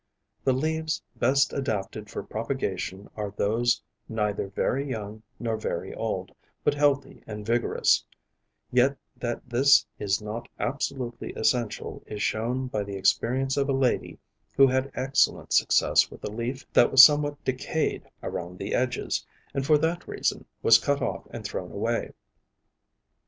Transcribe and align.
The 0.43 0.53
leaves 0.53 1.03
best 1.15 1.53
adapted 1.53 2.09
for 2.09 2.23
propagation 2.23 3.07
are 3.15 3.29
those 3.37 3.83
neither 4.09 4.47
very 4.47 4.89
young 4.89 5.21
nor 5.37 5.57
very 5.57 5.93
old, 5.93 6.31
but 6.63 6.73
healthy 6.73 7.21
and 7.27 7.45
vigorous; 7.45 8.03
yet 8.71 8.97
that 9.17 9.47
this 9.47 9.85
is 9.99 10.19
not 10.19 10.47
absolutely 10.59 11.33
essential 11.33 12.01
is 12.07 12.23
shown 12.23 12.65
by 12.65 12.81
the 12.83 12.95
experience 12.95 13.57
of 13.57 13.69
a 13.69 13.73
lady 13.73 14.17
who 14.55 14.65
had 14.65 14.89
excellent 14.95 15.53
success 15.53 16.09
with 16.09 16.23
a 16.23 16.31
leaf 16.31 16.65
that 16.73 16.89
was 16.89 17.05
some 17.05 17.21
what 17.21 17.43
decayed 17.45 18.09
around 18.23 18.57
the 18.57 18.73
edges, 18.73 19.23
and 19.53 19.67
for 19.67 19.77
that 19.77 20.07
reason 20.07 20.45
was 20.63 20.79
cut 20.79 21.03
off 21.03 21.27
and 21.29 21.45
thrown 21.45 21.71
away. 21.71 22.11